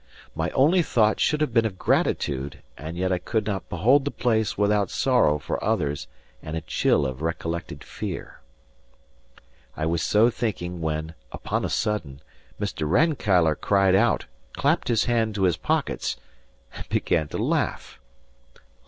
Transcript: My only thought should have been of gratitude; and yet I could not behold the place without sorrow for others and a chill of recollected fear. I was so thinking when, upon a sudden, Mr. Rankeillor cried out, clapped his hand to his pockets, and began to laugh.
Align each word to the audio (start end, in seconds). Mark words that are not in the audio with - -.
My 0.33 0.49
only 0.55 0.81
thought 0.81 1.19
should 1.19 1.41
have 1.41 1.53
been 1.53 1.67
of 1.67 1.77
gratitude; 1.77 2.63
and 2.75 2.97
yet 2.97 3.11
I 3.11 3.19
could 3.19 3.45
not 3.45 3.69
behold 3.69 4.03
the 4.03 4.09
place 4.09 4.57
without 4.57 4.89
sorrow 4.89 5.37
for 5.37 5.63
others 5.63 6.07
and 6.41 6.57
a 6.57 6.61
chill 6.61 7.05
of 7.05 7.21
recollected 7.21 7.83
fear. 7.83 8.41
I 9.77 9.85
was 9.85 10.01
so 10.01 10.31
thinking 10.31 10.81
when, 10.81 11.13
upon 11.31 11.63
a 11.63 11.69
sudden, 11.69 12.19
Mr. 12.59 12.89
Rankeillor 12.89 13.53
cried 13.53 13.93
out, 13.93 14.25
clapped 14.53 14.87
his 14.87 15.05
hand 15.05 15.35
to 15.35 15.43
his 15.43 15.57
pockets, 15.57 16.17
and 16.73 16.89
began 16.89 17.27
to 17.27 17.37
laugh. 17.37 17.99